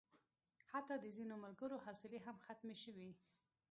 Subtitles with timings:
[0.71, 3.09] حتی د ځینو ملګرو حوصلې هم ختمې شوې.